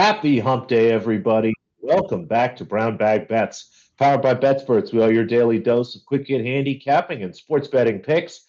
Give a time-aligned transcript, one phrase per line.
[0.00, 1.52] Happy hump day, everybody.
[1.78, 4.94] Welcome back to Brown Bag Bets, powered by BetSperts.
[4.94, 8.46] We are your daily dose of quick hit handicapping and sports betting picks.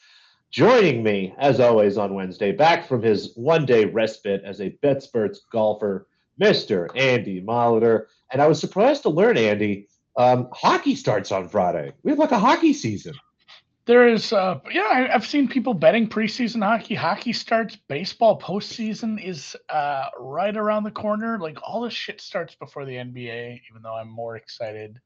[0.50, 5.40] Joining me, as always, on Wednesday, back from his one day respite as a BetSperts
[5.52, 6.08] golfer,
[6.42, 6.88] Mr.
[6.96, 8.06] Andy Molitor.
[8.32, 11.92] And I was surprised to learn, Andy, um, hockey starts on Friday.
[12.04, 13.16] We have like a hockey season.
[13.86, 16.94] There is, uh, yeah, I, have seen people betting preseason hockey.
[16.94, 21.40] Hockey starts, baseball postseason is uh, right around the corner.
[21.40, 25.00] Like all this shit starts before the NBA, even though I'm more excited.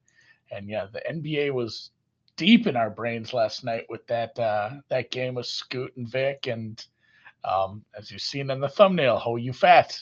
[0.51, 1.91] And yeah, the NBA was
[2.35, 6.47] deep in our brains last night with that uh, that game with Scoot and Vic,
[6.47, 6.83] and
[7.43, 10.01] um, as you've seen in the thumbnail, Ho You Fat,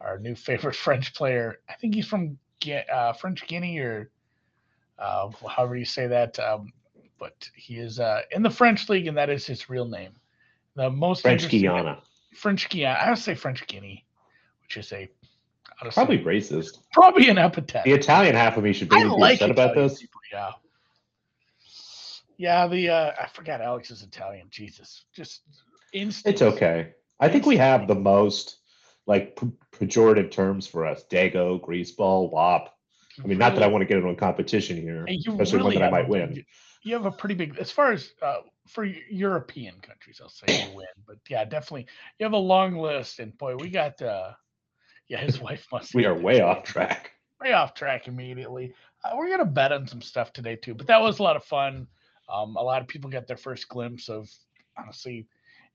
[0.00, 1.58] our new favorite French player.
[1.68, 2.38] I think he's from
[2.92, 4.10] uh, French Guinea or
[4.98, 6.38] uh, however you say that.
[6.38, 6.72] Um,
[7.22, 10.10] but he is uh, in the French league, and that is his real name.
[10.74, 12.02] The most French Guiana.
[12.34, 12.98] French Guiana.
[12.98, 14.04] I would say French Guinea,
[14.62, 15.08] which is a
[15.92, 16.78] probably racist.
[16.92, 17.84] Probably an epithet.
[17.84, 20.00] The Italian half of me should be like upset about this.
[20.00, 20.50] People, yeah.
[22.38, 24.48] Yeah, the uh, I forgot Alex is Italian.
[24.50, 25.42] Jesus, just
[25.92, 26.34] instant.
[26.34, 26.94] It's okay.
[27.20, 28.56] I think we have the most
[29.06, 29.38] like
[29.70, 32.76] pejorative terms for us: dago, greaseball, wop.
[33.22, 35.82] I mean, not that I want to get into a competition here, especially really one
[35.82, 36.44] that I might win
[36.82, 40.20] you have a pretty big as far as uh, for European countries.
[40.22, 41.86] I'll say you win, but yeah, definitely
[42.18, 43.18] you have a long list.
[43.18, 44.32] And boy, we got uh,
[45.08, 45.94] yeah, his wife must.
[45.94, 47.12] we are way off track.
[47.40, 48.74] Way off track immediately.
[49.04, 51.44] Uh, we're gonna bet on some stuff today too, but that was a lot of
[51.44, 51.86] fun.
[52.32, 54.28] Um, a lot of people got their first glimpse of
[54.78, 55.26] honestly,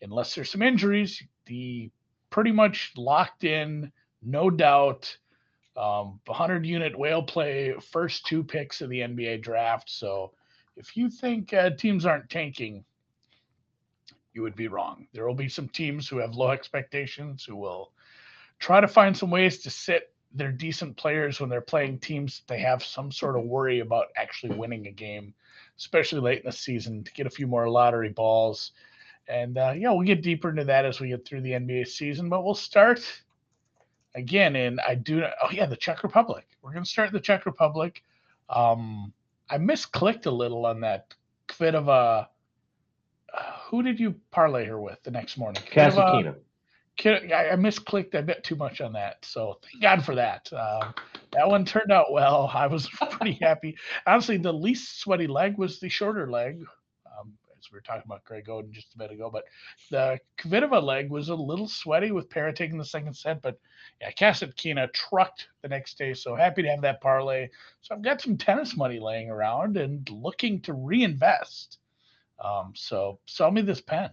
[0.01, 1.91] unless there's some injuries, the
[2.29, 3.91] pretty much locked in,
[4.21, 5.15] no doubt.
[5.75, 9.91] Um, 100 unit whale play first two picks of the NBA draft.
[9.91, 10.31] So
[10.77, 12.85] if you think uh, teams aren't tanking,
[14.33, 15.07] you would be wrong.
[15.13, 17.91] There will be some teams who have low expectations who will
[18.59, 22.59] try to find some ways to sit their decent players when they're playing teams they
[22.59, 25.33] have some sort of worry about actually winning a game,
[25.77, 28.71] especially late in the season to get a few more lottery balls.
[29.27, 32.29] And uh, yeah, we'll get deeper into that as we get through the NBA season,
[32.29, 33.01] but we'll start
[34.15, 36.45] again in I do oh yeah, the Czech Republic.
[36.61, 38.03] We're gonna start in the Czech Republic.
[38.49, 39.13] Um,
[39.49, 41.13] I misclicked a little on that
[41.59, 42.29] bit of a.
[43.69, 45.63] who did you parlay her with the next morning?
[45.63, 46.35] Kasatkina.
[47.05, 50.51] I, I misclicked a bit too much on that, so thank God for that.
[50.53, 50.93] Um,
[51.33, 52.51] that one turned out well.
[52.55, 53.77] I was pretty happy.
[54.05, 56.63] Honestly, the least sweaty leg was the shorter leg.
[57.71, 59.43] We were talking about Greg Oden just a bit ago, but
[59.91, 63.59] the Kvitova leg was a little sweaty with Para taking the second set, but
[64.01, 66.13] yeah, Kasatkina trucked the next day.
[66.13, 67.49] So happy to have that parlay.
[67.81, 71.79] So I've got some tennis money laying around and looking to reinvest.
[72.43, 74.11] Um, so sell me this pen.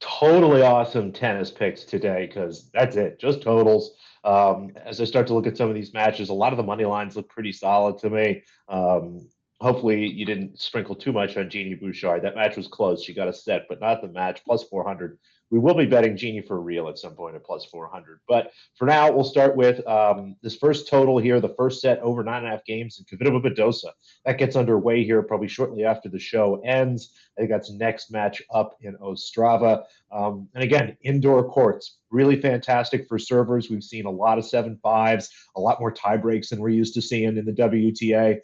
[0.00, 3.94] Totally awesome tennis picks today because that's it, just totals.
[4.22, 6.62] Um, as I start to look at some of these matches, a lot of the
[6.62, 8.42] money lines look pretty solid to me.
[8.68, 9.28] Um,
[9.60, 12.22] hopefully, you didn't sprinkle too much on Genie Bouchard.
[12.22, 13.02] That match was close.
[13.02, 14.42] She got a set, but not the match.
[14.44, 15.18] Plus 400
[15.50, 18.20] we will be betting Genie for real at some point at plus 400.
[18.28, 22.22] But for now, we'll start with um, this first total here, the first set over
[22.22, 23.90] nine and a half games in Kvitova Badosa.
[24.26, 27.14] That gets underway here probably shortly after the show ends.
[27.36, 29.84] I think that's next match up in Ostrava.
[30.12, 33.70] Um, and again, indoor courts, really fantastic for servers.
[33.70, 36.94] We've seen a lot of seven fives, a lot more tie breaks than we're used
[36.94, 38.40] to seeing in the WTA.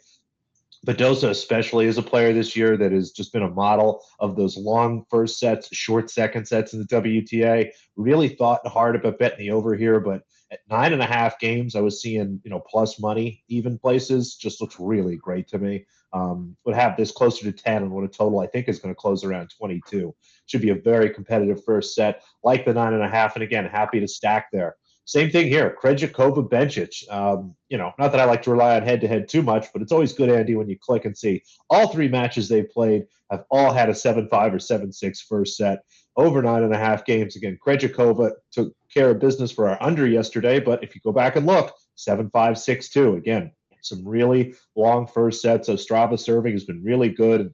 [0.85, 4.55] Badosa, especially, is a player this year that has just been a model of those
[4.55, 7.71] long first sets, short second sets in the WTA.
[7.95, 11.75] Really thought hard about betting the over here, but at nine and a half games,
[11.75, 14.35] I was seeing you know plus money, even places.
[14.35, 15.85] Just looks really great to me.
[16.13, 18.93] Um, would have this closer to 10 and what a total I think is going
[18.93, 20.15] to close around 22.
[20.45, 23.35] Should be a very competitive first set, like the nine and a half.
[23.35, 24.77] And again, happy to stack there.
[25.05, 25.77] Same thing here.
[25.81, 27.09] Krejcikova Bencic.
[27.11, 29.67] Um, you know, not that I like to rely on head to head too much,
[29.71, 33.05] but it's always good, Andy, when you click and see all three matches they've played
[33.31, 35.79] have all had a 7 5 or 7 6 first set
[36.15, 37.35] over nine and a half games.
[37.35, 41.35] Again, Krejcikova took care of business for our under yesterday, but if you go back
[41.35, 43.15] and look, 7 5 6 2.
[43.15, 43.51] Again,
[43.81, 45.69] some really long first sets.
[45.69, 47.53] Ostrava serving has been really good.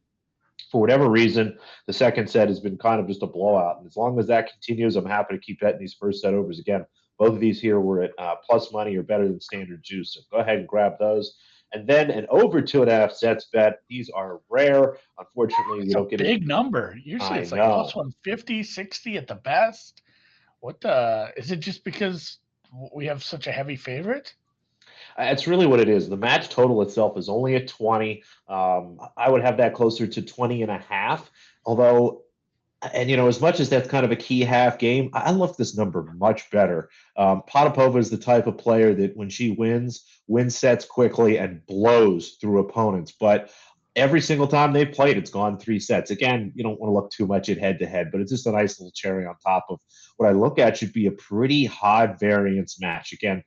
[0.71, 1.57] For whatever reason,
[1.87, 3.79] the second set has been kind of just a blowout.
[3.79, 6.59] And as long as that continues, I'm happy to keep betting these first set overs
[6.59, 6.85] again.
[7.21, 10.15] Both of these here were at uh, plus money or better than standard juice.
[10.15, 11.35] So go ahead and grab those.
[11.71, 13.83] And then an over two and a half sets bet.
[13.87, 14.97] These are rare.
[15.19, 16.97] Unfortunately, we don't get a big number.
[17.03, 20.01] Usually I it's like plus 150, 60 at the best.
[20.61, 22.39] What the is it just because
[22.91, 24.33] we have such a heavy favorite?
[25.15, 26.09] That's really what it is.
[26.09, 28.23] The match total itself is only at 20.
[28.47, 31.29] Um, I would have that closer to 20 and a half.
[31.67, 32.23] Although
[32.93, 35.55] and you know, as much as that's kind of a key half game, I love
[35.57, 36.89] this number much better.
[37.15, 41.65] Um, Potapova is the type of player that when she wins, wins sets quickly and
[41.67, 43.13] blows through opponents.
[43.19, 43.51] But
[43.95, 46.11] every single time they've played, it's gone three sets.
[46.11, 48.47] Again, you don't want to look too much at head to head, but it's just
[48.47, 49.79] a nice little cherry on top of
[50.17, 53.13] what I look at should be a pretty high variance match.
[53.13, 53.43] Again,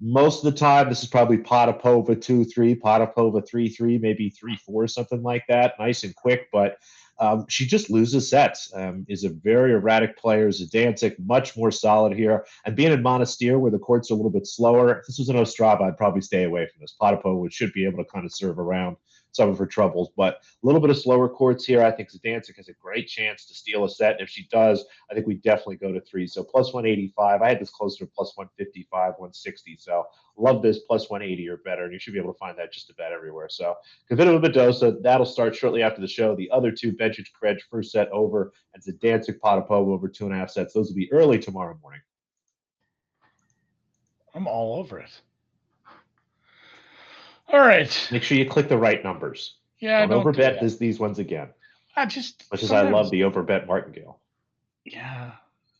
[0.00, 4.56] most of the time, this is probably Potapova 2 3, Potapova 3 3, maybe 3
[4.56, 5.74] 4, something like that.
[5.78, 6.76] Nice and quick, but
[7.18, 8.70] um, she just loses sets.
[8.74, 10.48] Um, is a very erratic player.
[10.48, 12.46] Zidansek much more solid here.
[12.64, 15.28] And being in Monastir, where the courts are a little bit slower, if this was
[15.28, 16.94] an Ostrava, I'd probably stay away from this.
[17.00, 18.96] Potapova should be able to kind of serve around
[19.36, 20.10] some of her troubles.
[20.16, 21.82] But a little bit of slower courts here.
[21.82, 24.12] I think Zidansek has a great chance to steal a set.
[24.12, 26.26] And if she does, I think we definitely go to three.
[26.26, 27.42] So plus 185.
[27.42, 29.76] I had this closer to plus 155, 160.
[29.78, 30.04] So
[30.36, 31.84] love this plus 180 or better.
[31.84, 33.48] And you should be able to find that just about everywhere.
[33.48, 33.74] So
[34.10, 36.34] Kvitova Badosa, that'll start shortly after the show.
[36.34, 40.38] The other two, Bencic Krej, first set over, and Zidansek Potapova over two and a
[40.38, 40.72] half sets.
[40.74, 42.00] Those will be early tomorrow morning.
[44.34, 45.10] I'm all over it.
[47.48, 48.08] All right.
[48.10, 49.54] Make sure you click the right numbers.
[49.78, 51.48] Yeah, don't, don't overbet this, these ones again.
[51.96, 54.20] I just much as I love the overbet martingale.
[54.84, 55.32] Yeah,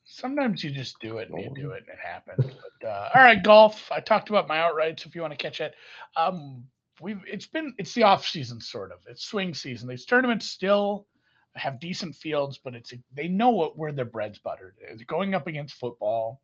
[0.04, 2.54] sometimes you just do it and you do it and it happens.
[2.80, 3.90] But uh, all right, golf.
[3.92, 5.06] I talked about my outrights.
[5.06, 5.74] If you want to catch it,
[6.16, 6.64] um,
[7.00, 8.98] we've it's been it's the off season sort of.
[9.06, 9.88] It's swing season.
[9.88, 11.06] These tournaments still
[11.54, 14.74] have decent fields, but it's they know what where their bread's buttered.
[14.80, 16.40] It's going up against football.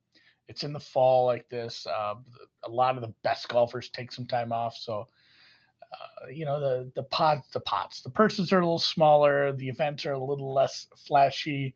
[0.48, 1.86] It's in the fall like this.
[1.86, 2.14] Uh,
[2.64, 5.06] a lot of the best golfers take some time off, so
[5.92, 9.52] uh, you know the the pots, the pots, the purses are a little smaller.
[9.52, 11.74] The events are a little less flashy,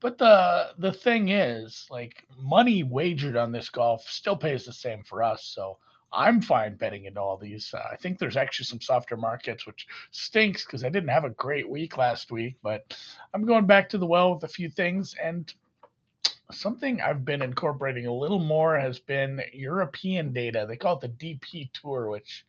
[0.00, 5.02] but the the thing is, like money wagered on this golf still pays the same
[5.04, 5.44] for us.
[5.44, 5.78] So
[6.12, 7.72] I'm fine betting into all these.
[7.72, 11.30] Uh, I think there's actually some softer markets, which stinks because I didn't have a
[11.30, 12.56] great week last week.
[12.62, 12.96] But
[13.32, 15.52] I'm going back to the well with a few things, and
[16.54, 20.66] something I've been incorporating a little more has been European data.
[20.68, 22.44] They call it the DP Tour, which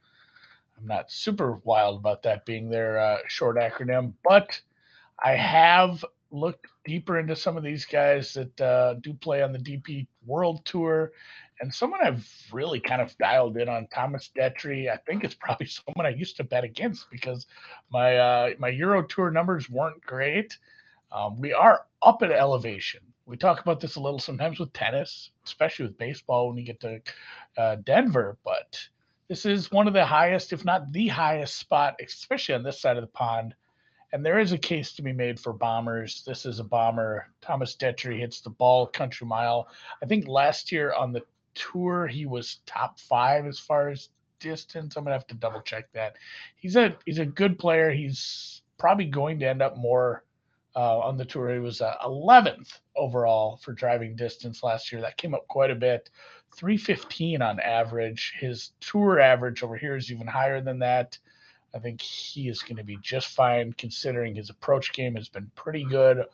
[0.77, 4.59] I'm not super wild about that being their uh, short acronym, but
[5.23, 9.59] I have looked deeper into some of these guys that uh, do play on the
[9.59, 11.11] DP World Tour.
[11.61, 14.91] And someone I've really kind of dialed in on Thomas Detry.
[14.91, 17.45] I think it's probably someone I used to bet against because
[17.91, 20.57] my uh, my Euro Tour numbers weren't great.
[21.11, 25.31] Um, we are up at elevation we talk about this a little sometimes with tennis,
[25.45, 27.01] especially with baseball when you get to
[27.57, 28.37] uh, Denver.
[28.43, 28.79] But
[29.27, 32.97] this is one of the highest, if not the highest spot, especially on this side
[32.97, 33.55] of the pond.
[34.11, 36.23] And there is a case to be made for bombers.
[36.25, 37.29] This is a bomber.
[37.41, 39.67] Thomas Detry hits the ball country mile.
[40.03, 41.23] I think last year on the
[41.55, 44.09] tour he was top five as far as
[44.39, 44.95] distance.
[44.95, 46.17] I'm gonna have to double check that.
[46.57, 47.91] He's a he's a good player.
[47.91, 50.23] He's probably going to end up more
[50.75, 51.53] uh, on the tour.
[51.53, 55.01] He was uh, 11th overall for driving distance last year.
[55.01, 56.09] That came up quite a bit.
[56.55, 58.33] 315 on average.
[58.39, 61.17] His tour average over here is even higher than that.
[61.75, 65.49] I think he is going to be just fine considering his approach game has been
[65.55, 66.25] pretty good.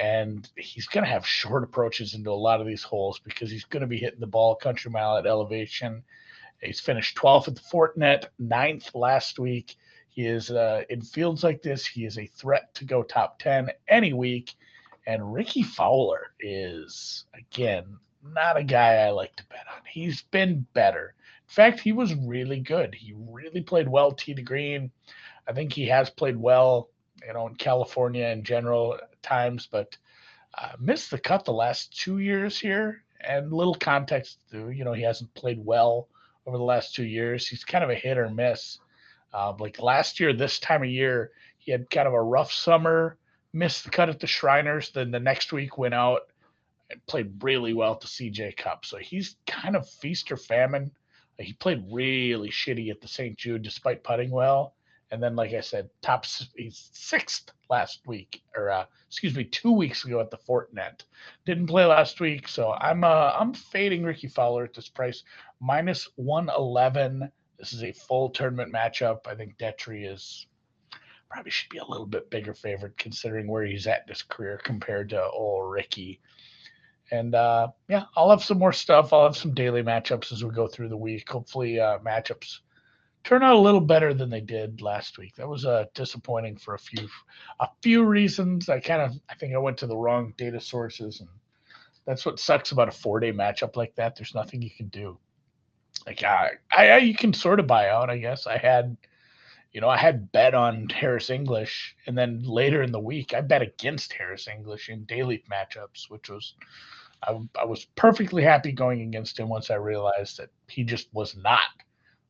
[0.00, 3.64] And he's going to have short approaches into a lot of these holes because he's
[3.64, 6.04] going to be hitting the ball country mile at elevation.
[6.62, 9.76] He's finished 12th at the Fortinet, ninth last week.
[10.16, 11.86] He is uh, in fields like this.
[11.86, 14.54] He is a threat to go top ten any week.
[15.06, 19.82] And Rickie Fowler is again not a guy I like to bet on.
[19.86, 21.14] He's been better.
[21.46, 22.94] In fact, he was really good.
[22.94, 24.90] He really played well tee to green.
[25.46, 26.88] I think he has played well,
[27.24, 29.98] you know, in California in general times, but
[30.56, 33.02] uh, missed the cut the last two years here.
[33.20, 36.08] And little context, to, you know, he hasn't played well
[36.46, 37.46] over the last two years.
[37.46, 38.78] He's kind of a hit or miss.
[39.36, 43.18] Uh, like last year, this time of year, he had kind of a rough summer,
[43.52, 44.90] missed the cut at the Shriners.
[44.90, 46.22] Then the next week went out
[46.88, 48.86] and played really well at the CJ Cup.
[48.86, 50.90] So he's kind of feast or famine.
[51.38, 53.36] He played really shitty at the St.
[53.36, 54.74] Jude despite putting well.
[55.10, 56.24] And then, like I said, top
[56.56, 61.04] he's sixth last week, or uh, excuse me, two weeks ago at the Fortinet.
[61.44, 65.22] Didn't play last week, so I'm uh, I'm fading Rickie Fowler at this price,
[65.60, 67.30] minus one eleven.
[67.58, 69.26] This is a full tournament matchup.
[69.26, 70.46] I think Detry is
[71.28, 74.60] probably should be a little bit bigger favorite considering where he's at in his career
[74.62, 76.20] compared to old Rickie.
[77.10, 79.12] And uh, yeah, I'll have some more stuff.
[79.12, 81.28] I'll have some daily matchups as we go through the week.
[81.28, 82.58] Hopefully, uh, matchups
[83.22, 85.34] turn out a little better than they did last week.
[85.36, 87.08] That was uh, disappointing for a few
[87.60, 88.68] a few reasons.
[88.68, 91.28] I kind of I think I went to the wrong data sources, and
[92.06, 94.16] that's what sucks about a four day matchup like that.
[94.16, 95.16] There's nothing you can do
[96.06, 98.10] like I, I, you can sort of buy out.
[98.10, 98.96] I guess I had,
[99.72, 103.40] you know, I had bet on Harris English, and then later in the week, I
[103.40, 106.54] bet against Harris English in daily matchups, which was
[107.22, 111.36] I, I was perfectly happy going against him once I realized that he just was
[111.36, 111.68] not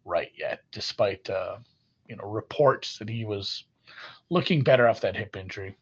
[0.05, 1.57] right yet, despite uh,
[2.09, 3.65] you know reports that he was
[4.31, 5.77] looking better off that hip injury.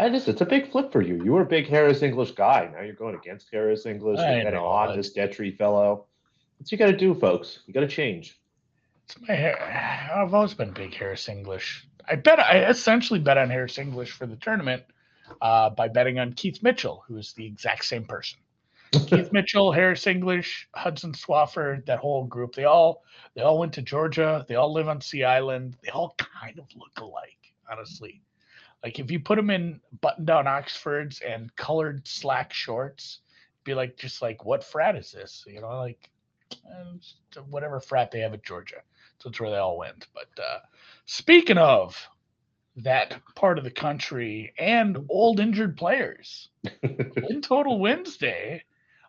[0.00, 1.22] I just it's a big flip for you.
[1.24, 2.70] You were a big Harris English guy.
[2.72, 4.18] Now you're going against Harris English.
[4.18, 6.06] You're getting on this Detry fellow.
[6.58, 7.60] What you got to do, folks?
[7.66, 8.38] You got to change.
[9.04, 10.10] It's my hair.
[10.14, 11.86] I've always been big Harris English.
[12.08, 14.82] I bet I essentially bet on Harris English for the tournament
[15.40, 18.38] uh, by betting on Keith Mitchell, who is the exact same person.
[18.92, 22.54] Keith Mitchell, Harris English, Hudson Swafford, that whole group.
[22.54, 24.44] They all they all went to Georgia.
[24.48, 25.76] They all live on Sea Island.
[25.82, 28.22] They all kind of look alike, honestly.
[28.82, 33.20] Like if you put them in button-down Oxfords and colored slack shorts,
[33.64, 35.44] be like just like what frat is this?
[35.46, 36.10] You know, like
[37.50, 38.82] whatever frat they have at Georgia.
[39.18, 40.06] So that's where they all went.
[40.14, 40.58] But uh,
[41.06, 41.96] speaking of
[42.76, 46.48] that part of the country and old injured players,
[46.82, 48.62] in total Wednesday,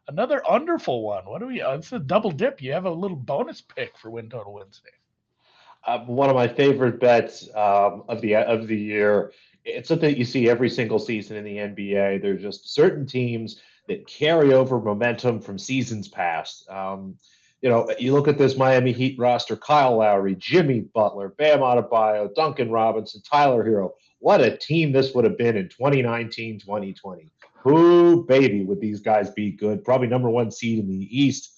[0.08, 1.26] another wonderful one.
[1.26, 1.62] What do we?
[1.62, 2.62] Uh, it's a double dip.
[2.62, 4.90] You have a little bonus pick for win total Wednesday.
[5.86, 9.32] Uh, one of my favorite bets um, of the of the year.
[9.66, 12.22] It's something that you see every single season in the NBA.
[12.22, 16.70] There's just certain teams that carry over momentum from seasons past.
[16.70, 17.18] Um,
[17.62, 22.34] you know, you look at this Miami Heat roster: Kyle Lowry, Jimmy Butler, Bam Adebayo,
[22.34, 23.92] Duncan Robinson, Tyler Herro.
[24.20, 27.30] What a team this would have been in 2019, 2020.
[27.62, 29.84] Who, baby, would these guys be good?
[29.84, 31.54] Probably number one seed in the East.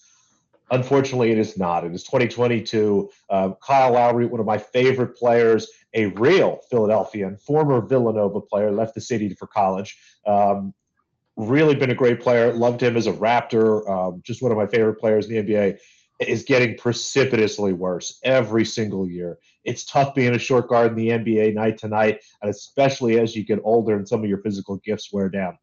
[0.72, 1.84] Unfortunately, it is not.
[1.84, 3.10] It is 2022.
[3.30, 8.96] Uh, Kyle Lowry, one of my favorite players, a real Philadelphian, former Villanova player, left
[8.96, 9.98] the city for college.
[10.26, 10.74] Um,
[11.38, 12.54] really been a great player.
[12.54, 13.90] Loved him as a Raptor.
[13.90, 15.78] Um, just one of my favorite players in the NBA.
[16.20, 19.40] Is getting precipitously worse every single year.
[19.64, 23.36] It's tough being a short guard in the NBA night to night, and especially as
[23.36, 25.58] you get older and some of your physical gifts wear down.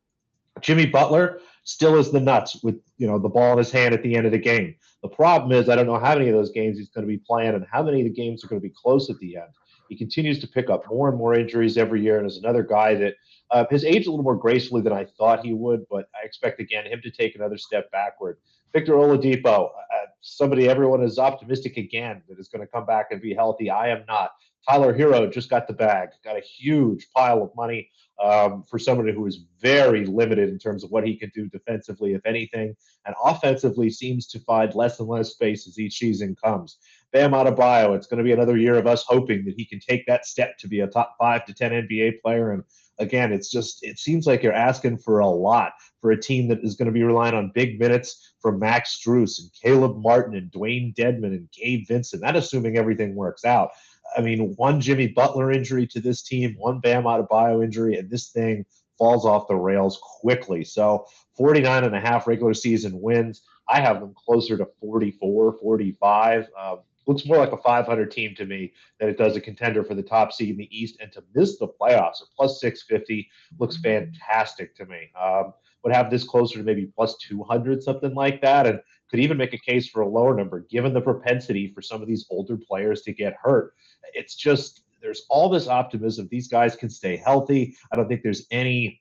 [0.61, 4.03] Jimmy Butler still is the nuts with you know the ball in his hand at
[4.03, 4.75] the end of the game.
[5.03, 7.23] The problem is I don't know how many of those games he's going to be
[7.25, 9.51] playing and how many of the games are going to be close at the end.
[9.89, 12.95] He continues to pick up more and more injuries every year, and is another guy
[12.95, 13.15] that
[13.51, 16.61] uh, has aged a little more gracefully than I thought he would, but I expect
[16.61, 18.39] again him to take another step backward.
[18.73, 23.21] Victor Oladipo, uh, somebody everyone is optimistic again that is going to come back and
[23.21, 23.71] be healthy.
[23.71, 24.33] I am not.
[24.69, 27.89] Tyler Herro just got the bag, got a huge pile of money
[28.23, 32.15] um, for somebody who is very limited in terms of what he can do defensively,
[32.15, 32.75] if anything,
[33.07, 36.79] and offensively seems to find less and less space as each season comes.
[37.13, 40.07] Bam Adebayo, it's going to be another year of us hoping that he can take
[40.07, 42.63] that step to be a top five to 10 NBA player and
[42.99, 46.63] again, it's just it seems like you're asking for a lot for a team that
[46.63, 50.51] is going to be relying on big minutes from Max Strus and Caleb Martin and
[50.51, 52.23] Dewayne Dedmon and Gabe Vincent.
[52.23, 53.71] That assuming everything works out.
[54.17, 58.29] I mean, one Jimmy Butler injury to this team, one Bam Adebayo injury, and this
[58.29, 58.65] thing
[58.97, 60.65] falls off the rails quickly.
[60.65, 63.43] So 49 and a half regular season wins.
[63.69, 66.49] I have them closer to 44, 45.
[66.59, 69.95] Um, looks more like a 500 team to me than it does a contender for
[69.95, 70.99] the top seed in the East.
[71.01, 74.13] And to miss the playoffs at plus 650 looks mm-hmm.
[74.13, 75.11] fantastic to me.
[75.21, 79.37] Um, would have this closer to maybe plus 200, something like that, and could even
[79.37, 82.57] make a case for a lower number given the propensity for some of these older
[82.57, 83.75] players to get hurt.
[84.13, 86.29] It's just there's all this optimism.
[86.31, 87.77] These guys can stay healthy.
[87.93, 89.01] I don't think there's any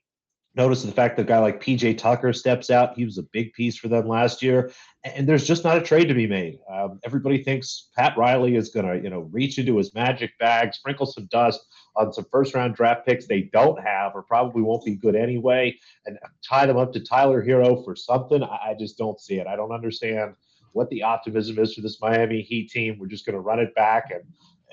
[0.58, 2.96] notice the fact that a guy like PJ Tucker steps out.
[2.96, 4.72] He was a big piece for them last year,
[5.04, 6.58] and there's just not a trade to be made.
[6.70, 10.74] Um, everybody thinks Pat Riley is going to, you know, reach into his magic bag,
[10.74, 11.60] sprinkle some dust
[11.96, 15.74] on some first round draft picks they don't have or probably won't be good anyway,
[16.06, 18.42] and tie them up to Tyler Herro for something.
[18.42, 19.46] I, I just don't see it.
[19.46, 20.34] I don't understand
[20.72, 22.98] what the optimism is for this Miami Heat team.
[22.98, 24.22] We're just going to run it back and.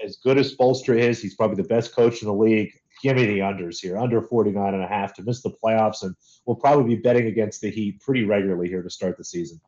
[0.03, 3.25] As good as Spoelstra is, he's probably the best coach in the league give me
[3.25, 6.03] the unders here, under 49 and a half to miss the playoffs.
[6.03, 9.59] And we'll probably be betting against the Heat pretty regularly here to start the season.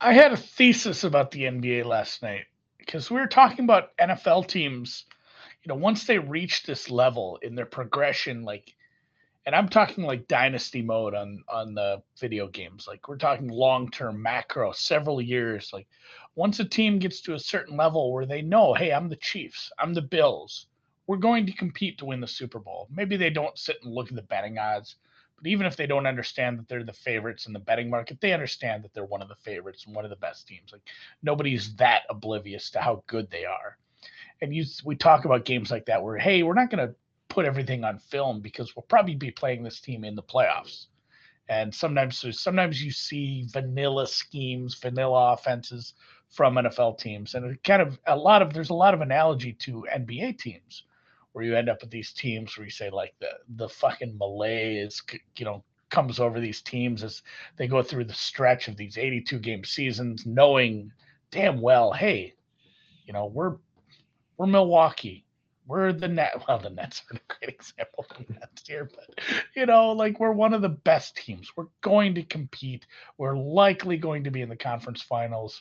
[0.00, 2.44] I had a thesis about the NBA last night
[2.78, 5.04] because we were talking about NFL teams.
[5.62, 8.74] You know, once they reach this level in their progression, like,
[9.46, 12.86] and I'm talking like dynasty mode on on the video games.
[12.86, 15.70] Like we're talking long term macro, several years.
[15.72, 15.86] Like
[16.34, 19.72] once a team gets to a certain level where they know, hey, I'm the Chiefs,
[19.78, 20.66] I'm the Bills,
[21.06, 22.88] we're going to compete to win the Super Bowl.
[22.90, 24.96] Maybe they don't sit and look at the betting odds,
[25.36, 28.32] but even if they don't understand that they're the favorites in the betting market, they
[28.32, 30.72] understand that they're one of the favorites and one of the best teams.
[30.72, 30.82] Like
[31.22, 33.78] nobody's that oblivious to how good they are.
[34.42, 36.94] And you, we talk about games like that where, hey, we're not going to
[37.28, 40.86] put everything on film because we'll probably be playing this team in the playoffs.
[41.48, 45.94] And sometimes sometimes you see vanilla schemes, vanilla offenses
[46.28, 49.52] from NFL teams, and it kind of a lot of there's a lot of analogy
[49.52, 50.82] to NBA teams
[51.36, 55.02] where you end up with these teams where you say like the the fucking malaise
[55.36, 57.20] you know comes over these teams as
[57.58, 60.90] they go through the stretch of these 82 game seasons knowing
[61.30, 62.32] damn well hey
[63.04, 63.56] you know we're
[64.38, 65.26] we're milwaukee.
[65.66, 69.20] We're the net well the nets are a great example of nets here but
[69.54, 71.50] you know like we're one of the best teams.
[71.54, 72.86] We're going to compete.
[73.18, 75.60] We're likely going to be in the conference finals.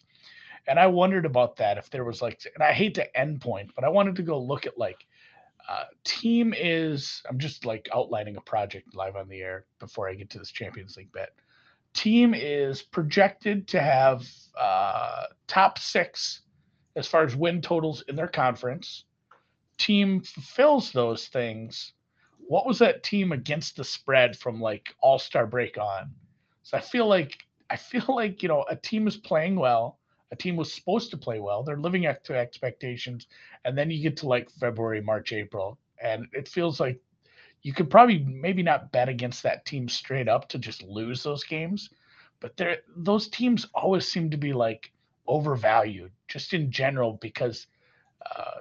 [0.67, 3.71] And i wondered about that if there was like and i hate to end point
[3.75, 5.05] but i wanted to go look at like
[5.67, 10.13] uh, team is I'm just like outlining a project live on the air before I
[10.13, 11.33] get to this Champions League bet.
[11.93, 14.27] Team is projected to have
[14.59, 16.41] uh, top six
[16.95, 19.05] as far as win totals in their conference.
[19.77, 21.93] Team fulfills those things.
[22.47, 26.13] What was that team against the spread from like All Star break on?
[26.63, 27.37] So I feel like
[27.69, 29.99] I feel like you know a team is playing well
[30.31, 31.63] a team was supposed to play well.
[31.63, 33.27] They're living up to expectations,
[33.63, 36.99] and then you get to like February, March, April, and it feels like
[37.61, 41.43] you could probably maybe not bet against that team straight up to just lose those
[41.43, 41.89] games,
[42.39, 44.91] but they those teams always seem to be like
[45.27, 47.67] overvalued just in general because
[48.35, 48.59] uh,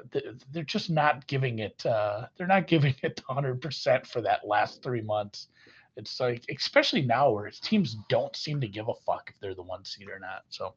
[0.52, 5.02] they're just not giving it uh, they're not giving it 100% for that last three
[5.02, 5.48] months
[5.96, 9.62] it's like, especially now where teams don't seem to give a fuck if they're the
[9.62, 10.42] one seed or not.
[10.48, 10.74] So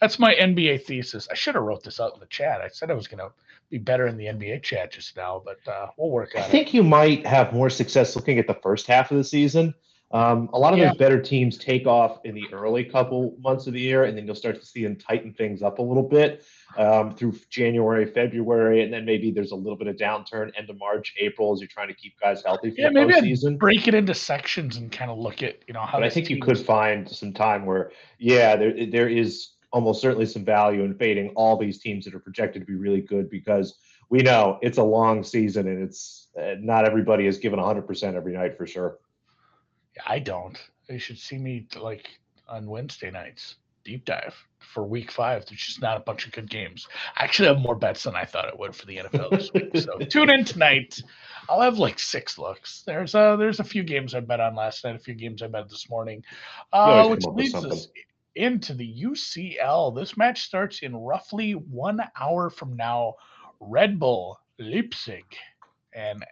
[0.00, 1.28] that's my NBA thesis.
[1.30, 2.60] I should have wrote this out in the chat.
[2.60, 3.32] I said I was going to
[3.70, 6.48] be better in the NBA chat just now, but uh, we'll work on I it.
[6.48, 9.74] I think you might have more success looking at the first half of the season.
[10.12, 10.88] Um, a lot of yeah.
[10.88, 14.26] those better teams take off in the early couple months of the year, and then
[14.26, 16.44] you'll start to see them tighten things up a little bit
[16.76, 20.76] um, through January, February, and then maybe there's a little bit of downturn end of
[20.78, 23.56] March, April as you're trying to keep guys healthy for yeah, the maybe postseason.
[23.56, 25.98] break it into sections and kind of look at you know how.
[25.98, 30.26] But I think you could find some time where, yeah, there there is almost certainly
[30.26, 33.78] some value in fading all these teams that are projected to be really good because
[34.08, 38.32] we know it's a long season and it's uh, not everybody is given 100% every
[38.32, 38.98] night for sure.
[40.06, 40.58] I don't.
[40.88, 42.08] They should see me like
[42.48, 45.46] on Wednesday nights deep dive for week five.
[45.46, 46.86] There's just not a bunch of good games.
[47.16, 49.70] I actually have more bets than I thought it would for the NFL this week.
[49.80, 51.00] So tune in tonight.
[51.48, 52.82] I'll have like six looks.
[52.86, 55.46] There's a there's a few games I bet on last night, a few games I
[55.46, 56.22] bet this morning.
[56.72, 57.88] Uh, which leads us
[58.34, 59.94] into the UCL.
[59.94, 63.14] This match starts in roughly one hour from now.
[63.60, 65.24] Red Bull Leipzig.
[65.92, 66.24] And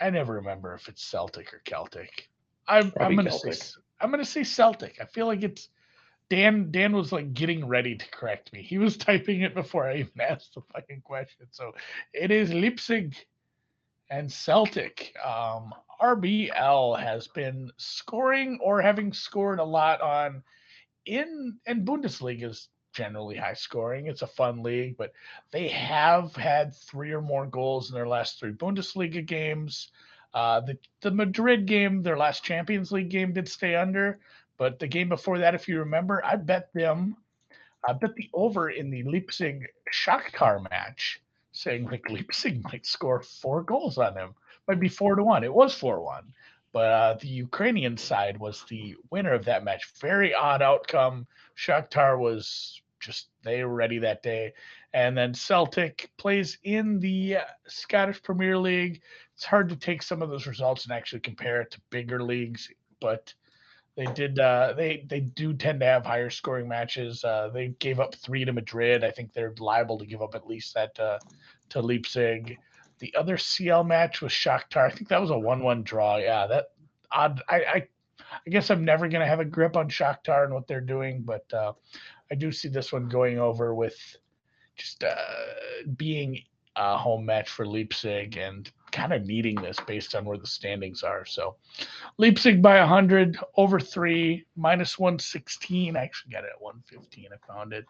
[0.00, 2.27] I never remember if it's Celtic or Celtic.
[2.68, 3.54] I'm, I'm gonna Celtic.
[3.54, 4.98] say I'm gonna say Celtic.
[5.00, 5.68] I feel like it's
[6.30, 8.62] Dan Dan was like getting ready to correct me.
[8.62, 11.46] He was typing it before I even asked the fucking question.
[11.50, 11.72] So
[12.12, 13.16] it is Leipzig
[14.10, 15.14] and Celtic.
[15.24, 20.42] Um, RBL has been scoring or having scored a lot on
[21.06, 24.06] in and Bundesliga is generally high scoring.
[24.06, 25.12] It's a fun league, but
[25.50, 29.90] they have had three or more goals in their last three Bundesliga games.
[30.34, 34.20] Uh, the the Madrid game, their last Champions League game, did stay under,
[34.58, 37.16] but the game before that, if you remember, I bet them,
[37.86, 41.20] I bet the over in the Leipzig Shakhtar match,
[41.52, 44.34] saying like Leipzig might score four goals on them.
[44.66, 45.44] Might be four to one.
[45.44, 46.34] It was four one,
[46.72, 49.90] but uh, the Ukrainian side was the winner of that match.
[50.00, 51.26] Very odd outcome.
[51.56, 54.52] Shakhtar was just they were ready that day,
[54.92, 59.00] and then Celtic plays in the uh, Scottish Premier League.
[59.38, 62.68] It's hard to take some of those results and actually compare it to bigger leagues,
[63.00, 63.32] but
[63.94, 64.40] they did.
[64.40, 67.22] Uh, they they do tend to have higher scoring matches.
[67.22, 69.04] Uh, they gave up three to Madrid.
[69.04, 71.20] I think they're liable to give up at least that uh,
[71.68, 72.58] to Leipzig.
[72.98, 74.84] The other CL match was Shakhtar.
[74.84, 76.16] I think that was a one-one draw.
[76.16, 76.72] Yeah, that
[77.12, 77.40] odd.
[77.48, 77.88] I, I
[78.44, 81.22] I guess I'm never going to have a grip on Shakhtar and what they're doing,
[81.22, 81.74] but uh,
[82.28, 83.96] I do see this one going over with
[84.74, 85.14] just uh,
[85.96, 86.42] being
[86.74, 91.02] a home match for Leipzig and kind of needing this based on where the standings
[91.02, 91.24] are.
[91.24, 91.56] So
[92.18, 95.96] Leipzig by 100, over three, minus 116.
[95.96, 97.28] I actually got it at 115.
[97.32, 97.86] I found it.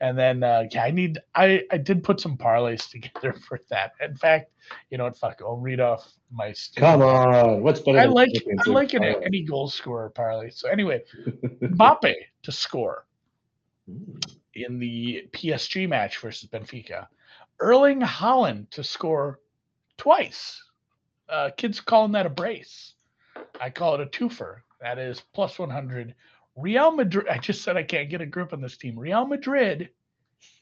[0.00, 3.92] And then uh, yeah, I need I I did put some parlays together for that.
[4.00, 4.50] In fact,
[4.90, 5.16] you know what?
[5.16, 6.52] Fuck, I'll read off my.
[6.76, 8.00] Come on, what's better?
[8.00, 8.30] I like
[8.66, 10.50] I like an, any goal scorer parlay.
[10.50, 11.02] So anyway,
[11.62, 13.06] Mbappe to score
[14.54, 17.06] in the PSG match versus Benfica.
[17.60, 19.38] Erling Haaland to score
[19.96, 20.62] twice.
[21.28, 22.94] Uh, kids calling that a brace.
[23.60, 24.56] I call it a twofer.
[24.80, 26.14] That is plus 100.
[26.56, 27.28] Real Madrid.
[27.28, 28.98] I just said I can't get a grip on this team.
[28.98, 29.90] Real Madrid,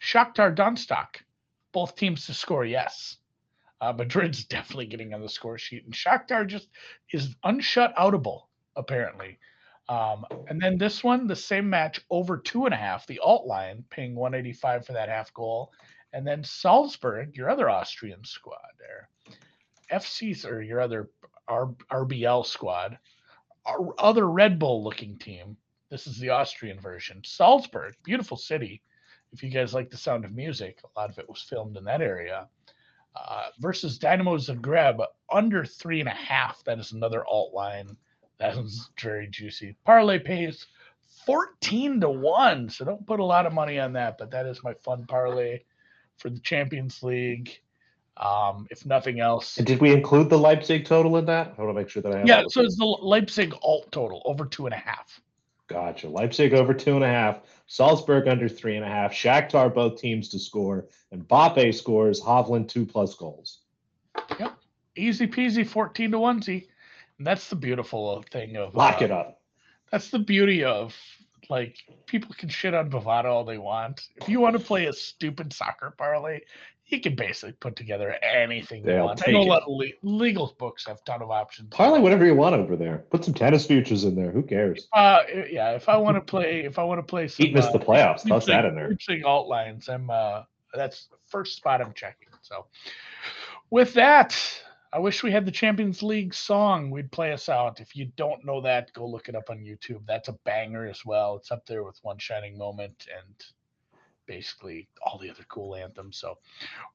[0.01, 1.17] Shakhtar Donetsk,
[1.73, 2.65] both teams to score.
[2.65, 3.17] Yes,
[3.81, 6.69] uh, Madrid's definitely getting on the score sheet, and Shakhtar just
[7.13, 8.43] is unshut outable
[8.77, 9.39] apparently.
[9.89, 13.47] Um, and then this one, the same match over two and a half, the alt
[13.47, 15.73] line paying 185 for that half goal.
[16.13, 19.09] And then Salzburg, your other Austrian squad there,
[19.91, 21.11] FC's or your other
[21.49, 22.99] R- RBL squad,
[23.65, 25.57] our other Red Bull looking team.
[25.91, 27.23] This is the Austrian version.
[27.25, 28.83] Salzburg, beautiful city.
[29.33, 31.85] If you guys like the sound of music, a lot of it was filmed in
[31.85, 32.49] that area.
[33.15, 36.63] Uh, versus Dynamo Zagreb, under three and a half.
[36.65, 37.97] That is another alt line.
[38.39, 39.77] That is very juicy.
[39.85, 40.67] Parlay pays
[41.27, 42.71] 14 to 1.
[42.71, 45.61] So don't put a lot of money on that, but that is my fun parlay
[46.19, 47.59] for the Champions League.
[48.19, 49.57] Um, if nothing else.
[49.57, 51.55] And did we include the Leipzig total in that?
[51.57, 52.29] I want to make sure that I have.
[52.29, 55.19] Yeah, so it's the Leipzig alt total over two and a half.
[55.67, 56.11] Gotcha.
[56.11, 57.41] Leipzig over two and a half.
[57.67, 59.13] Salzburg under three and a half.
[59.13, 62.21] Shakhtar both teams to score, and Mbappe scores.
[62.21, 63.61] Hovland two plus goals.
[64.39, 64.59] Yep,
[64.95, 66.43] easy peasy, fourteen to one.
[66.47, 66.67] And
[67.27, 69.41] that's the beautiful thing of lock uh, it up.
[69.91, 70.95] That's the beauty of
[71.49, 71.77] like
[72.07, 74.09] people can shit on Bovada all they want.
[74.17, 76.41] If you want to play a stupid soccer parlay,
[76.87, 79.27] you can basically put together anything you They'll want.
[79.27, 81.71] I know a lot of le- legal books have a ton of options.
[81.71, 83.05] Parlay whatever you want over there.
[83.11, 84.31] Put some tennis futures in there.
[84.31, 84.89] Who cares?
[84.93, 85.71] Uh, yeah.
[85.71, 87.79] If I want to play, if I want to play some, Heat missed uh, the
[87.81, 88.27] playoffs.
[88.29, 88.97] Toss that in there.
[89.25, 89.89] Alt lines.
[89.89, 90.43] I'm uh,
[90.75, 92.29] that's the first spot I'm checking.
[92.43, 92.67] So,
[93.71, 94.39] with that,
[94.93, 96.91] I wish we had the Champions League song.
[96.91, 97.81] We'd play us out.
[97.81, 100.03] If you don't know that, go look it up on YouTube.
[100.07, 101.37] That's a banger as well.
[101.37, 103.35] It's up there with One Shining Moment and
[104.27, 106.19] basically all the other cool anthems.
[106.19, 106.39] So,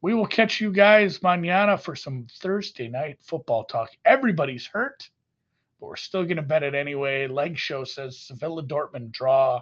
[0.02, 3.90] we will catch you guys mañana for some Thursday night football talk.
[4.06, 5.10] Everybody's hurt,
[5.80, 7.28] but we're still gonna bet it anyway.
[7.28, 9.62] Leg Show says Sevilla Dortmund draw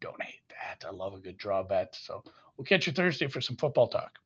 [0.00, 0.86] don't hate that.
[0.86, 1.94] I love a good draw bet.
[2.00, 2.22] So
[2.56, 4.18] we'll catch you Thursday for some football talk.